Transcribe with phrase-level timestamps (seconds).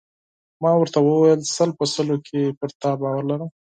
[0.61, 3.49] ما ورته وویل: سل په سلو کې پر تا باور لرم.